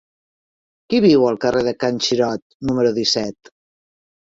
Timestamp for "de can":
1.69-2.01